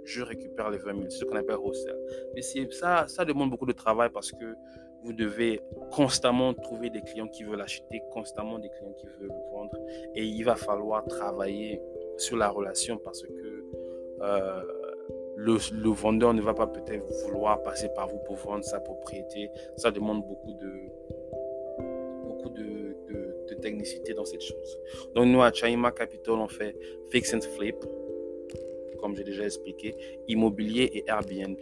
je 0.05 0.21
récupère 0.21 0.69
les 0.69 0.77
20 0.77 0.93
000, 0.97 1.09
ce 1.09 1.25
qu'on 1.25 1.35
appelle 1.35 1.57
wholesale. 1.57 1.99
Mais 2.35 2.41
ça, 2.71 3.05
ça 3.07 3.25
demande 3.25 3.51
beaucoup 3.51 3.65
de 3.65 3.73
travail 3.73 4.09
parce 4.11 4.31
que 4.31 4.55
vous 5.03 5.13
devez 5.13 5.61
constamment 5.91 6.53
trouver 6.53 6.89
des 6.89 7.01
clients 7.01 7.27
qui 7.27 7.43
veulent 7.43 7.61
acheter, 7.61 8.01
constamment 8.11 8.57
des 8.59 8.69
clients 8.69 8.93
qui 8.93 9.07
veulent 9.19 9.33
vendre. 9.51 9.77
Et 10.15 10.23
il 10.23 10.43
va 10.43 10.55
falloir 10.55 11.05
travailler 11.05 11.81
sur 12.17 12.37
la 12.37 12.49
relation 12.49 12.97
parce 12.97 13.21
que 13.21 13.63
euh, 14.21 14.61
le, 15.35 15.89
vendeur 15.89 16.33
ne 16.33 16.41
va 16.41 16.53
pas 16.53 16.67
peut-être 16.67 17.05
vouloir 17.25 17.61
passer 17.63 17.89
par 17.95 18.07
vous 18.07 18.19
pour 18.19 18.35
vendre 18.37 18.63
sa 18.63 18.79
propriété. 18.79 19.49
Ça 19.75 19.91
demande 19.91 20.25
beaucoup 20.25 20.53
de, 20.53 20.71
beaucoup 22.43 22.55
de, 22.57 22.95
de, 23.47 23.53
technicité 23.61 24.13
dans 24.13 24.25
cette 24.25 24.41
chose. 24.41 24.79
Donc 25.15 25.25
nous, 25.27 25.41
à 25.41 25.53
Chaima 25.53 25.91
Capital, 25.91 26.35
on 26.35 26.47
fait 26.47 26.75
fix 27.11 27.33
and 27.33 27.41
flip, 27.55 27.77
comme 28.99 29.15
j'ai 29.15 29.23
déjà 29.23 29.45
expliqué, 29.45 29.95
immobilier 30.27 30.89
et 30.93 31.03
Airbnb. 31.07 31.57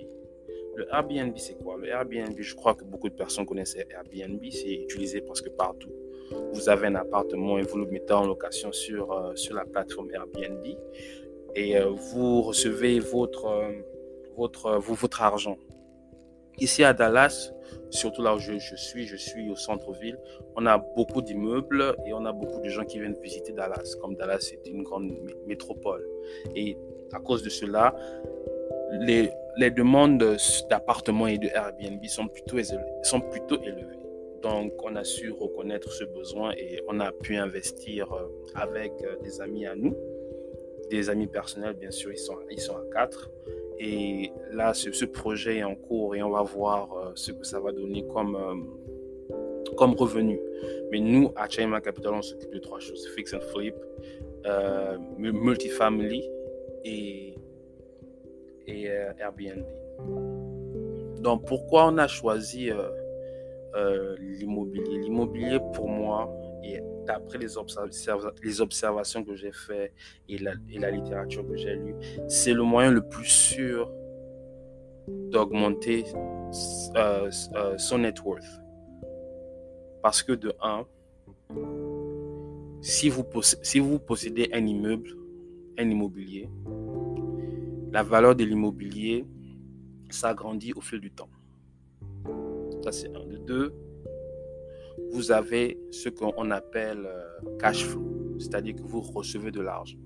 Le 0.75 0.87
Airbnb, 0.89 1.37
c'est 1.37 1.61
quoi? 1.61 1.77
Le 1.77 1.89
Airbnb, 1.89 2.35
je 2.39 2.55
crois 2.55 2.73
que 2.75 2.85
beaucoup 2.85 3.09
de 3.09 3.13
personnes 3.13 3.45
connaissent 3.45 3.75
Airbnb. 3.75 4.41
C'est 4.49 4.73
utilisé 4.73 5.21
presque 5.21 5.49
partout. 5.49 5.91
Vous 6.53 6.69
avez 6.69 6.87
un 6.87 6.95
appartement 6.95 7.59
et 7.59 7.63
vous 7.63 7.77
le 7.77 7.85
mettez 7.85 8.13
en 8.13 8.25
location 8.25 8.71
sur, 8.71 9.11
euh, 9.11 9.35
sur 9.35 9.53
la 9.53 9.65
plateforme 9.65 10.09
Airbnb 10.11 10.65
et 11.55 11.77
euh, 11.77 11.89
vous 11.89 12.41
recevez 12.41 12.99
votre, 12.99 13.45
euh, 13.45 13.71
votre, 14.37 14.77
votre 14.77 15.21
argent. 15.21 15.57
Ici 16.61 16.83
à 16.83 16.93
Dallas, 16.93 17.51
surtout 17.89 18.21
là 18.21 18.35
où 18.35 18.39
je, 18.39 18.53
suis, 18.75 19.07
je 19.07 19.15
suis 19.15 19.49
au 19.49 19.55
centre-ville, 19.55 20.19
on 20.55 20.67
a 20.67 20.77
beaucoup 20.77 21.23
d'immeubles 21.23 21.95
et 22.05 22.13
on 22.13 22.23
a 22.25 22.31
beaucoup 22.31 22.61
de 22.61 22.69
gens 22.69 22.85
qui 22.85 22.99
viennent 22.99 23.17
visiter 23.19 23.51
Dallas. 23.51 23.95
Comme 23.99 24.15
Dallas 24.15 24.51
est 24.53 24.69
une 24.69 24.83
grande 24.83 25.11
métropole. 25.47 26.07
Et 26.55 26.77
à 27.13 27.19
cause 27.19 27.41
de 27.41 27.49
cela, 27.49 27.95
les, 28.91 29.31
les 29.57 29.71
demandes 29.71 30.23
d'appartements 30.69 31.25
et 31.25 31.39
de 31.39 31.47
Airbnb 31.47 32.05
sont 32.05 32.27
plutôt, 32.27 32.57
sont 33.01 33.21
plutôt 33.21 33.59
élevées. 33.63 33.97
Donc, 34.43 34.73
on 34.83 34.95
a 34.95 35.03
su 35.03 35.31
reconnaître 35.31 35.91
ce 35.91 36.03
besoin 36.03 36.51
et 36.57 36.79
on 36.87 36.99
a 36.99 37.11
pu 37.11 37.37
investir 37.37 38.11
euh, 38.13 38.27
avec 38.53 38.91
euh, 39.03 39.15
des 39.23 39.41
amis 39.41 39.65
à 39.65 39.75
nous, 39.75 39.95
des 40.91 41.09
amis 41.09 41.27
personnels, 41.27 41.73
bien 41.73 41.91
sûr, 41.91 42.11
ils 42.11 42.17
sont, 42.17 42.37
ils 42.49 42.59
sont 42.59 42.75
à 42.75 42.83
quatre. 42.91 43.31
Et 43.83 44.31
là, 44.51 44.73
ce, 44.75 45.05
projet 45.05 45.57
est 45.57 45.63
en 45.63 45.73
cours 45.73 46.15
et 46.15 46.21
on 46.21 46.29
va 46.29 46.43
voir 46.43 46.93
euh, 46.93 47.11
ce 47.15 47.31
que 47.31 47.43
ça 47.43 47.59
va 47.59 47.71
donner 47.71 48.05
comme, 48.13 48.37
comme 49.75 49.93
revenu. 49.95 50.39
Mais 50.91 50.99
nous, 50.99 51.31
à 51.35 51.49
Chaima 51.49 51.81
Capital, 51.81 52.13
on 52.13 52.21
s'occupe 52.21 52.53
de 52.53 52.59
trois 52.59 52.79
choses 52.79 53.07
fix 53.15 53.33
and 53.33 53.41
flip, 53.51 53.75
multifamily 55.17 56.23
et 56.85 57.35
et 58.67 58.89
euh, 58.89 59.11
Airbnb. 59.19 59.65
Donc 61.21 61.45
pourquoi 61.45 61.87
on 61.87 61.97
a 61.97 62.07
choisi 62.07 62.71
euh, 62.71 62.89
euh, 63.75 64.15
l'immobilier? 64.19 64.99
L'immobilier 64.99 65.59
pour 65.73 65.87
moi, 65.87 66.33
et 66.63 66.79
d'après 67.05 67.37
les, 67.37 67.57
observations 67.57 69.23
que 69.23 69.35
j'ai 69.35 69.51
faites 69.51 69.93
et 70.29 70.37
la, 70.37 70.91
littérature 70.91 71.47
que 71.47 71.55
j'ai 71.55 71.75
lue, 71.75 71.95
c'est 72.27 72.53
le 72.53 72.63
moyen 72.63 72.91
le 72.91 73.01
plus 73.01 73.25
sûr 73.25 73.91
d'augmenter 75.07 76.05
son 77.77 77.97
net 77.99 78.21
worth. 78.23 78.43
Parce 80.01 80.23
que 80.23 80.33
de 80.33 80.53
un, 80.61 80.85
si 82.81 83.09
vous, 83.09 83.23
si 83.61 83.79
vous 83.79 83.99
possédez 83.99 84.49
un 84.53 84.65
immeuble, 84.65 85.11
un 85.77 85.89
immobilier, 85.89 86.49
la 87.91 88.03
valeur 88.03 88.35
de 88.35 88.43
l'immobilier 88.43 89.25
s'agrandit 90.09 90.73
au 90.73 90.81
fil 90.81 90.99
du 90.99 91.11
temps. 91.11 91.29
Ça, 92.83 92.91
c'est 92.91 93.15
un. 93.15 93.25
De 93.25 93.37
deux, 93.37 93.73
vous 95.11 95.31
avez 95.31 95.79
ce 95.91 96.09
qu'on 96.09 96.51
appelle 96.51 97.05
euh, 97.05 97.57
cash 97.59 97.85
flow, 97.85 98.37
c'est-à-dire 98.39 98.75
que 98.75 98.83
vous 98.83 99.01
recevez 99.01 99.51
de 99.51 99.61
l'argent. 99.61 99.97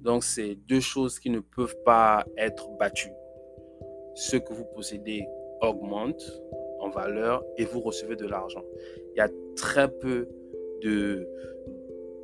Donc, 0.00 0.24
c'est 0.24 0.54
deux 0.54 0.80
choses 0.80 1.18
qui 1.18 1.30
ne 1.30 1.40
peuvent 1.40 1.76
pas 1.84 2.24
être 2.36 2.70
battues. 2.78 3.12
Ce 4.14 4.36
que 4.36 4.52
vous 4.52 4.64
possédez 4.64 5.26
augmente 5.60 6.22
en 6.80 6.90
valeur 6.90 7.44
et 7.56 7.64
vous 7.64 7.80
recevez 7.80 8.16
de 8.16 8.26
l'argent. 8.26 8.64
Il 9.14 9.18
y 9.18 9.20
a 9.20 9.28
très 9.56 9.88
peu 9.88 10.28
de, 10.82 11.28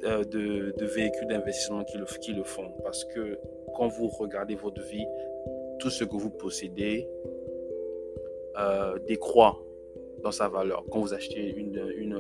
euh, 0.05 0.25
de, 0.25 0.85
véhicules 0.85 1.27
d'investissement 1.27 1.83
qui 1.85 1.99
le, 2.33 2.45
font 2.45 2.71
parce 2.83 3.05
que 3.07 3.39
quand 3.75 3.89
vous 3.89 4.09
regardez 4.09 4.55
votre 4.55 4.83
vie, 4.83 5.07
tout 5.81 5.91
ce 5.91 6.05
que 6.05 6.17
vous 6.17 6.31
possédez 6.31 7.09
euh, 8.59 8.99
décroît 9.09 9.64
dans 10.25 10.33
sa 10.33 10.49
valeur. 10.49 10.85
Quand 10.91 11.01
vous 11.01 11.15
achetez 11.15 11.55
une, 11.57 11.77
une, 11.99 12.19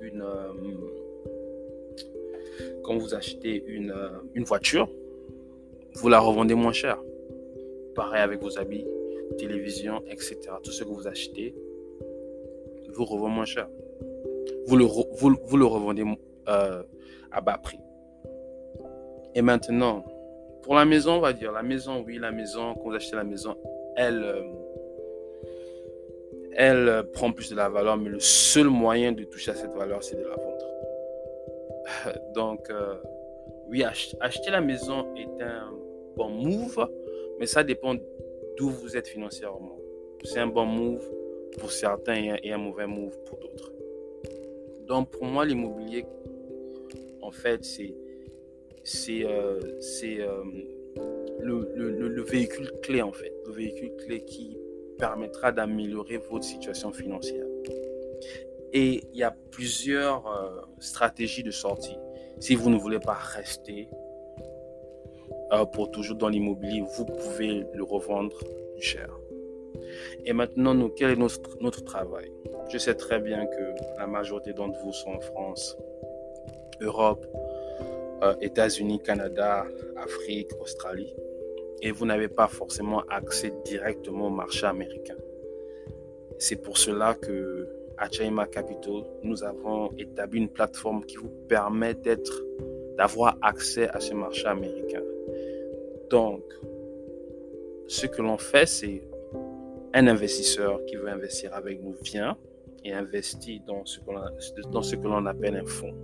une 0.00 0.22
euh, 0.22 0.52
quand 2.84 2.96
vous 2.96 3.14
achetez 3.14 3.62
une, 3.66 3.90
euh, 3.90 4.08
une 4.34 4.44
voiture, 4.44 4.88
vous 5.94 6.08
la 6.08 6.20
revendez 6.20 6.54
moins 6.54 6.72
cher. 6.72 7.02
Pareil 7.94 8.22
avec 8.22 8.40
vos 8.40 8.58
habits, 8.58 8.86
télévision, 9.36 10.02
etc. 10.08 10.38
Tout 10.62 10.70
ce 10.70 10.84
que 10.84 10.88
vous 10.88 11.06
achetez, 11.06 11.54
vous 12.94 13.04
revendez 13.04 13.34
moins 13.34 13.44
cher. 13.44 13.68
Vous 14.66 14.76
le, 14.76 14.84
vous, 14.84 15.36
vous 15.44 15.56
le 15.56 15.66
revendez 15.66 16.04
à 16.46 17.40
bas 17.40 17.58
prix. 17.58 17.78
Et 19.34 19.42
maintenant, 19.42 20.04
pour 20.62 20.76
la 20.76 20.84
maison, 20.84 21.14
on 21.14 21.20
va 21.20 21.32
dire, 21.32 21.50
la 21.50 21.62
maison, 21.62 22.04
oui, 22.06 22.18
la 22.18 22.30
maison, 22.30 22.74
quand 22.74 22.90
vous 22.90 22.94
achetez 22.94 23.16
la 23.16 23.24
maison, 23.24 23.56
elle, 23.96 24.22
euh, 24.22 24.42
elle 26.56 27.04
prend 27.12 27.32
plus 27.32 27.50
de 27.50 27.56
la 27.56 27.68
valeur, 27.68 27.96
mais 27.96 28.10
le 28.10 28.20
seul 28.20 28.68
moyen 28.68 29.12
de 29.12 29.24
toucher 29.24 29.52
à 29.52 29.54
cette 29.54 29.72
valeur, 29.72 30.02
c'est 30.02 30.16
de 30.16 30.24
la 30.24 30.36
vendre. 30.36 30.66
Donc, 32.34 32.70
euh, 32.70 32.94
oui, 33.68 33.84
acheter 33.84 34.50
la 34.50 34.60
maison 34.60 35.14
est 35.16 35.42
un 35.42 35.70
bon 36.16 36.28
move, 36.28 36.88
mais 37.38 37.46
ça 37.46 37.64
dépend 37.64 37.94
d'où 38.56 38.70
vous 38.70 38.96
êtes 38.96 39.08
financièrement. 39.08 39.78
C'est 40.24 40.40
un 40.40 40.46
bon 40.46 40.66
move 40.66 41.08
pour 41.58 41.72
certains 41.72 42.36
et 42.42 42.52
un 42.52 42.58
mauvais 42.58 42.86
move 42.86 43.18
pour 43.24 43.38
d'autres. 43.38 43.72
Donc, 44.86 45.10
pour 45.10 45.24
moi, 45.24 45.44
l'immobilier, 45.44 46.04
en 47.20 47.30
fait, 47.30 47.64
c'est 47.64 47.94
c'est 48.84 49.24
euh, 49.24 49.60
euh, 50.02 50.42
le, 51.40 51.68
le, 51.76 52.08
le, 52.08 52.22
véhicule 52.22 52.72
clé, 52.82 53.00
en 53.00 53.12
fait. 53.12 53.32
Le 53.46 53.52
véhicule 53.52 53.94
clé 53.96 54.24
qui 54.24 54.58
permettra 54.98 55.52
d'améliorer 55.52 56.18
votre 56.18 56.44
situation 56.44 56.92
financière. 56.92 57.46
Et 58.72 59.04
il 59.12 59.18
y 59.18 59.22
a 59.22 59.34
plusieurs 59.50 60.26
euh, 60.26 60.62
stratégies 60.78 61.42
de 61.42 61.50
sortie. 61.50 61.96
Si 62.40 62.54
vous 62.54 62.70
ne 62.70 62.78
voulez 62.78 62.98
pas 62.98 63.14
rester 63.14 63.88
euh, 65.52 65.66
pour 65.66 65.90
toujours 65.90 66.16
dans 66.16 66.28
l'immobilier, 66.28 66.82
vous 66.96 67.04
pouvez 67.04 67.66
le 67.74 67.84
revendre 67.84 68.36
plus 68.74 68.82
cher. 68.82 69.10
Et 70.24 70.32
maintenant, 70.32 70.74
nous, 70.74 70.88
quel 70.88 71.10
est 71.10 71.16
notre, 71.16 71.84
travail? 71.84 72.32
Je 72.70 72.78
sais 72.78 72.94
très 72.94 73.20
bien 73.20 73.44
que 73.46 73.98
la 73.98 74.06
majorité 74.06 74.54
d'entre 74.54 74.78
vous 74.82 74.92
sont 74.92 75.10
en 75.10 75.20
France, 75.20 75.76
Europe, 76.80 77.26
euh, 78.22 78.34
États-Unis, 78.40 79.00
Canada, 79.02 79.66
Afrique, 79.96 80.50
Australie. 80.60 81.14
Et 81.82 81.90
vous 81.90 82.06
n'avez 82.06 82.28
pas 82.28 82.48
forcément 82.48 83.02
accès 83.10 83.52
directement 83.64 84.28
au 84.28 84.30
marché 84.30 84.66
américain. 84.66 85.16
C'est 86.38 86.62
pour 86.62 86.78
cela 86.78 87.14
que 87.14 87.68
à 87.98 88.10
Chaima 88.10 88.46
Capital, 88.46 89.04
nous 89.22 89.44
avons 89.44 89.92
établi 89.98 90.38
une 90.38 90.48
plateforme 90.48 91.04
qui 91.04 91.16
vous 91.16 91.30
permet 91.48 91.94
d'être, 91.94 92.42
d'avoir 92.96 93.36
accès 93.42 93.88
à 93.88 94.00
ce 94.00 94.14
marché 94.14 94.46
américain. 94.46 95.02
Donc, 96.10 96.42
ce 97.86 98.06
que 98.06 98.22
l'on 98.22 98.38
fait, 98.38 98.66
c'est 98.66 99.02
un 99.94 100.06
investisseur 100.06 100.84
qui 100.86 100.96
veut 100.96 101.08
investir 101.08 101.54
avec 101.54 101.82
nous 101.82 101.94
vient 102.02 102.36
et 102.84 102.92
investit 102.92 103.60
dans 103.60 103.84
ce 103.84 104.00
que 104.00 105.06
l'on 105.06 105.26
appelle 105.26 105.56
un 105.56 105.66
fonds. 105.66 105.94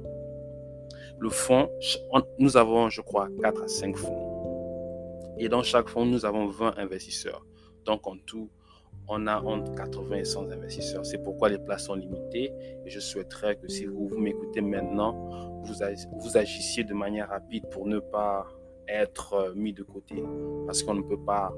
Le 1.19 1.31
fonds, 1.31 1.69
nous 2.39 2.57
avons, 2.57 2.89
je 2.91 3.01
crois, 3.01 3.29
4 3.43 3.63
à 3.63 3.69
5 3.69 3.97
fonds. 3.97 4.28
Et 5.39 5.49
dans 5.49 5.63
chaque 5.63 5.89
fonds, 5.89 6.05
nous 6.05 6.25
avons 6.25 6.49
20 6.49 6.79
investisseurs. 6.79 7.47
Donc, 7.85 8.07
en 8.07 8.17
tout, 8.19 8.51
on 9.09 9.27
a 9.27 9.41
entre 9.41 9.75
80 9.75 10.17
et 10.17 10.25
100 10.25 10.51
investisseurs. 10.51 11.07
C'est 11.07 11.23
pourquoi 11.23 11.49
les 11.49 11.59
places 11.59 11.87
sont 11.87 11.95
limitées 11.95 12.53
et 12.85 12.91
je 12.91 13.01
souhaiterais 13.01 13.57
que 13.57 13.69
si 13.69 13.87
vous, 13.87 14.11
m'écoutez 14.19 14.61
maintenant, 14.61 15.63
vous, 15.63 15.75
vous 16.21 16.37
agissiez 16.37 16.85
de 16.85 16.95
manière 16.95 17.29
rapide 17.29 17.69
pour 17.71 17.87
ne 17.87 17.99
pas 17.99 18.47
être 18.87 19.35
euh, 19.35 19.55
mis 19.55 19.73
de 19.73 19.83
côté 19.83 20.23
parce 20.67 20.83
qu'on 20.83 20.95
ne 20.95 21.03
peut 21.03 21.23
pas 21.23 21.53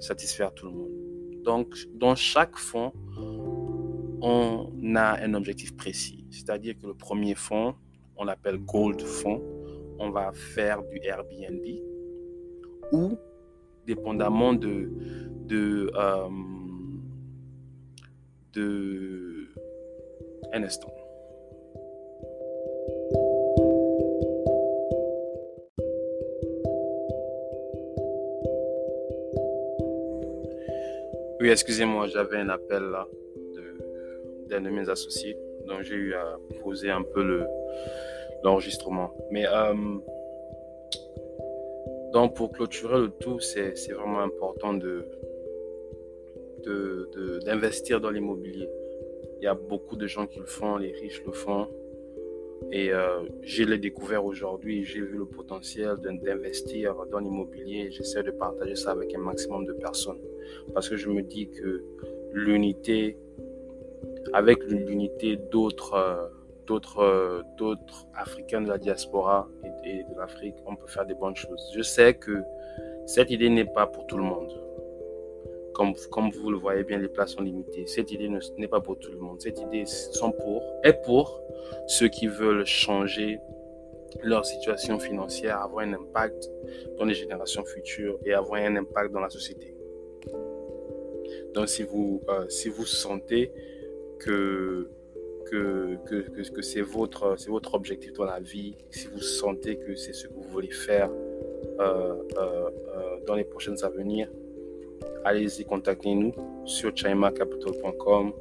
satisfaire 0.00 0.52
tout 0.54 0.66
le 0.66 0.72
monde. 0.72 1.42
Donc, 1.42 1.74
dans 1.94 2.14
chaque 2.14 2.56
fonds, 2.56 2.92
on 4.20 4.94
a 4.96 5.22
un 5.22 5.34
objectif 5.34 5.76
précis. 5.76 6.26
C'est-à-dire 6.30 6.76
que 6.78 6.86
le 6.86 6.94
premier 6.94 7.34
fonds, 7.34 7.74
on 8.16 8.24
l'appelle 8.24 8.58
Gold 8.58 9.02
Fonds, 9.02 9.42
on 9.98 10.10
va 10.10 10.32
faire 10.32 10.82
du 10.82 11.00
Airbnb 11.02 11.64
ou, 12.92 13.18
dépendamment 13.86 14.54
euh, 14.54 14.88
de 18.52 19.48
un 20.52 20.62
instant. 20.62 20.92
Oui, 31.40 31.50
excusez-moi, 31.50 32.08
j'avais 32.08 32.38
un 32.38 32.48
appel 32.48 32.82
là 32.82 33.06
d'un 34.48 34.60
de, 34.60 34.70
mes 34.70 34.88
associés, 34.88 35.36
donc 35.66 35.82
j'ai 35.82 35.94
eu 35.94 36.14
à 36.14 36.36
poser 36.62 36.90
un 36.90 37.02
peu 37.02 37.22
le 37.22 37.46
l'enregistrement. 38.42 39.12
Mais 39.30 39.46
euh, 39.46 39.74
donc 42.12 42.36
pour 42.36 42.52
clôturer 42.52 43.00
le 43.00 43.10
tout, 43.10 43.38
c'est 43.40 43.72
vraiment 43.92 44.20
important 44.20 44.74
de 44.74 45.04
d'investir 47.46 48.00
dans 48.00 48.10
l'immobilier. 48.10 48.68
Il 49.40 49.44
y 49.44 49.46
a 49.46 49.54
beaucoup 49.54 49.96
de 49.96 50.06
gens 50.06 50.26
qui 50.26 50.38
le 50.40 50.46
font, 50.46 50.76
les 50.76 50.92
riches 50.92 51.22
le 51.24 51.32
font. 51.32 51.68
Et 52.72 52.92
euh, 52.92 53.20
j'ai 53.42 53.64
le 53.64 53.78
découvert 53.78 54.24
aujourd'hui, 54.24 54.84
j'ai 54.84 55.00
vu 55.00 55.16
le 55.16 55.24
potentiel 55.24 55.96
d'investir 56.02 56.94
dans 57.10 57.20
l'immobilier. 57.20 57.90
J'essaie 57.90 58.22
de 58.22 58.32
partager 58.32 58.74
ça 58.74 58.90
avec 58.90 59.14
un 59.14 59.20
maximum 59.20 59.64
de 59.64 59.72
personnes. 59.72 60.20
Parce 60.74 60.88
que 60.88 60.96
je 60.96 61.08
me 61.08 61.22
dis 61.22 61.48
que 61.48 61.84
l'unité, 62.32 63.16
avec 64.32 64.62
l'unité 64.64 65.36
d'autres 65.36 65.94
euh, 65.94 66.26
d'autres 66.68 67.00
euh, 67.00 67.42
d'autres 67.56 68.06
Africains 68.14 68.60
de 68.60 68.68
la 68.68 68.78
diaspora 68.78 69.48
et 69.84 70.04
de 70.04 70.14
l'Afrique, 70.16 70.56
on 70.66 70.76
peut 70.76 70.86
faire 70.86 71.06
des 71.06 71.14
bonnes 71.14 71.36
choses. 71.36 71.62
Je 71.74 71.82
sais 71.82 72.14
que 72.14 72.44
cette 73.06 73.30
idée 73.30 73.48
n'est 73.48 73.72
pas 73.78 73.86
pour 73.86 74.06
tout 74.06 74.18
le 74.18 74.24
monde 74.24 74.52
comme, 76.10 76.30
vous 76.30 76.50
le 76.50 76.58
voyez 76.58 76.82
bien, 76.82 76.98
les 76.98 77.08
places 77.08 77.34
sont 77.34 77.42
limitées. 77.42 77.86
Cette 77.86 78.10
idée 78.10 78.28
n'est 78.28 78.68
pas 78.68 78.80
pour 78.80 78.98
tout 78.98 79.12
le 79.12 79.18
monde. 79.18 79.40
Cette 79.40 79.60
idée 79.60 79.84
sont 79.86 80.32
pour, 80.32 80.62
est 80.82 81.04
pour 81.04 81.40
ceux 81.86 82.08
qui 82.08 82.26
veulent 82.26 82.66
changer 82.66 83.38
leur 84.22 84.44
situation 84.44 84.98
financière, 84.98 85.60
avoir 85.60 85.86
un 85.86 85.92
impact 85.92 86.50
dans 86.98 87.04
les 87.04 87.14
générations 87.14 87.64
futures 87.64 88.18
et 88.24 88.32
avoir 88.32 88.60
un 88.60 88.74
impact 88.76 89.12
dans 89.12 89.20
la 89.20 89.30
société. 89.30 89.76
Donc, 91.54 91.68
si 91.68 91.84
vous, 91.84 92.22
euh, 92.28 92.48
si 92.48 92.68
vous 92.68 92.86
sentez 92.86 93.52
que, 94.18 94.90
que, 95.50 95.96
que, 96.06 96.50
que, 96.50 96.62
c'est 96.62 96.80
votre, 96.80 97.36
votre 97.48 97.74
objectif 97.74 98.12
dans 98.14 98.24
la 98.24 98.40
vie, 98.40 98.74
si 98.90 99.06
vous 99.08 99.20
sentez 99.20 99.78
que 99.78 99.94
c'est 99.94 100.12
ce 100.12 100.26
que 100.28 100.34
vous 100.34 100.48
voulez 100.48 100.70
faire 100.70 101.10
euh, 101.80 102.14
euh, 102.36 102.70
dans 103.26 103.34
les 103.34 103.44
prochaines 103.44 103.82
avenirs, 103.84 104.30
allez-y, 105.24 105.64
contactez-nous 105.64 106.34
sur 106.64 106.96
chaimacapital.com 106.96 108.32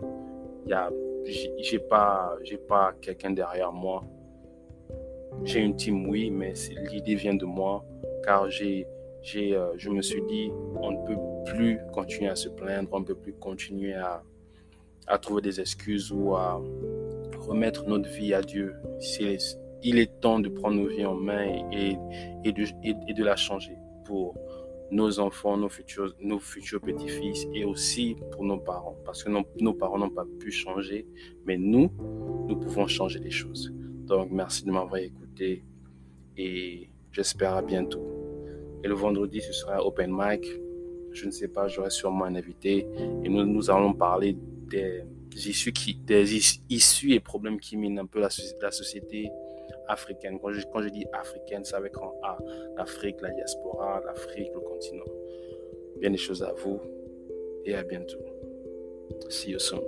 Je 0.66 1.72
n'ai 1.72 1.78
pas, 1.80 2.38
pas 2.66 2.94
quelqu'un 3.02 3.32
derrière 3.32 3.72
moi. 3.72 4.02
J'ai 5.44 5.60
une 5.60 5.76
team, 5.76 6.08
oui, 6.08 6.30
mais 6.30 6.54
l'idée 6.90 7.14
vient 7.14 7.34
de 7.34 7.44
moi 7.44 7.84
car 8.24 8.44
euh, 8.44 9.72
je 9.76 9.90
me 9.90 10.02
suis 10.02 10.22
dit, 10.22 10.50
on 10.80 10.92
ne 10.92 11.06
peut 11.06 11.18
plus 11.44 11.78
continuer 11.92 12.30
à 12.30 12.36
se 12.36 12.48
plaindre, 12.48 12.88
on 12.92 13.00
ne 13.00 13.04
peut 13.04 13.14
plus 13.14 13.34
continuer 13.34 13.92
à, 13.94 14.22
à 15.06 15.18
trouver 15.18 15.42
des 15.42 15.60
excuses 15.60 16.10
ou 16.10 16.34
à 16.34 16.62
remettre 17.38 17.86
notre 17.86 18.08
vie 18.08 18.32
à 18.32 18.40
Dieu. 18.40 18.74
Il 19.82 19.98
est 19.98 20.20
temps 20.20 20.40
de 20.40 20.48
prendre 20.48 20.76
nos 20.76 20.88
vies 20.88 21.04
en 21.04 21.14
main 21.14 21.44
et, 21.70 21.98
et, 22.44 22.52
de, 22.52 22.64
et, 22.82 23.12
de 23.12 23.24
la 23.24 23.36
changer 23.36 23.76
pour 24.06 24.34
nos 24.90 25.18
enfants, 25.18 25.58
nos 25.58 25.68
futurs, 25.68 26.14
nos 26.20 26.38
futurs 26.38 26.80
petits-fils 26.80 27.46
et 27.52 27.66
aussi 27.66 28.16
pour 28.32 28.44
nos 28.44 28.58
parents. 28.58 28.96
Parce 29.04 29.22
que 29.22 29.30
nos 29.30 29.74
parents 29.74 29.98
n'ont 29.98 30.08
pas 30.10 30.24
pu 30.40 30.50
changer, 30.50 31.06
mais 31.44 31.58
nous, 31.58 31.90
nous 32.48 32.56
pouvons 32.56 32.86
changer 32.86 33.18
les 33.18 33.30
choses. 33.30 33.70
Donc, 34.06 34.30
merci 34.30 34.64
de 34.64 34.70
m'avoir 34.70 34.96
écouté 34.96 35.64
et 36.36 36.88
j'espère 37.12 37.54
à 37.54 37.62
bientôt. 37.62 38.04
Et 38.82 38.88
le 38.88 38.94
vendredi, 38.94 39.40
ce 39.40 39.52
sera 39.52 39.84
open 39.84 40.10
mic. 40.12 40.44
je 41.12 41.26
ne 41.26 41.30
sais 41.30 41.48
pas, 41.48 41.68
j'aurai 41.68 41.90
sûrement 41.90 42.24
un 42.24 42.34
invité 42.34 42.86
et 43.22 43.28
nous, 43.28 43.44
nous 43.44 43.70
allons 43.70 43.94
parler 43.94 44.36
des 44.68 45.04
issues, 45.48 45.72
des 46.06 46.36
issues 46.68 47.12
et 47.12 47.20
problèmes 47.20 47.58
qui 47.58 47.76
minent 47.76 47.98
un 48.00 48.06
peu 48.06 48.20
la, 48.20 48.28
la 48.60 48.70
société 48.70 49.30
africaine. 49.88 50.38
Quand 50.40 50.52
je, 50.52 50.60
quand 50.72 50.82
je 50.82 50.88
dis 50.88 51.06
africaine, 51.12 51.64
c'est 51.64 51.76
avec 51.76 51.94
un 51.96 52.10
A. 52.22 52.38
L'Afrique, 52.76 53.20
la 53.22 53.30
diaspora, 53.30 54.02
l'Afrique, 54.04 54.50
le 54.54 54.60
continent. 54.60 55.04
Bien 56.00 56.10
des 56.10 56.16
choses 56.16 56.42
à 56.42 56.52
vous 56.52 56.80
et 57.64 57.74
à 57.74 57.82
bientôt. 57.82 58.18
See 59.28 59.50
you 59.50 59.58
soon. 59.58 59.80